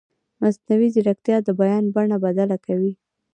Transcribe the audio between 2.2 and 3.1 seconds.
بدله کوي.